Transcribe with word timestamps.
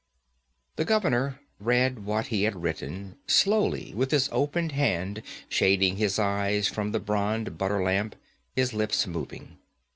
The 0.77 0.83
governor 0.85 1.39
read 1.59 2.05
what 2.05 2.25
he 2.33 2.41
had 2.41 2.63
written, 2.63 3.17
slowly, 3.27 3.93
with 3.93 4.09
his 4.09 4.29
open 4.31 4.71
hand 4.71 5.21
shading 5.47 5.97
his 5.97 6.17
eyes 6.17 6.67
from 6.67 6.91
the 6.91 6.99
bronze 6.99 7.49
butterlamp, 7.49 8.15
his 8.55 8.73
lips 8.73 9.05
moving. 9.05 9.59